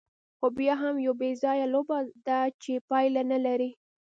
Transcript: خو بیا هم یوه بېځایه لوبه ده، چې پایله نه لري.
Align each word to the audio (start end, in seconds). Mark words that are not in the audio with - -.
خو 0.37 0.45
بیا 0.57 0.73
هم 0.83 0.95
یوه 1.05 1.17
بېځایه 1.21 1.67
لوبه 1.73 1.97
ده، 2.27 2.39
چې 2.61 2.71
پایله 2.89 3.21
نه 3.31 3.39
لري. 3.45 3.69